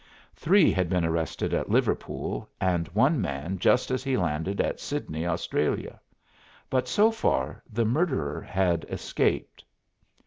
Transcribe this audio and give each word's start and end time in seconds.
Three 0.33 0.71
had 0.71 0.89
been 0.89 1.05
arrested 1.05 1.53
at 1.53 1.69
Liverpool, 1.69 2.49
and 2.59 2.87
one 2.87 3.21
man 3.21 3.59
just 3.59 3.91
as 3.91 4.03
he 4.03 4.17
landed 4.17 4.59
at 4.59 4.79
Sydney, 4.79 5.27
Australia. 5.27 6.01
But 6.71 6.87
so 6.87 7.11
far 7.11 7.61
the 7.71 7.85
murderer 7.85 8.41
had 8.41 8.83
escaped. 8.89 9.63